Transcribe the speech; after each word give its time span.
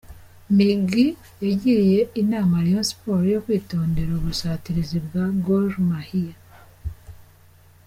Migi 0.55 1.05
yagiriye 1.47 2.01
inama 2.21 2.55
Rayon 2.63 2.85
Sports 2.91 3.29
yo 3.33 3.41
kwitondera 3.45 4.11
ubusatirizi 4.13 4.97
bwa 5.05 5.25
Gor 5.45 5.69
Mahia. 5.89 6.37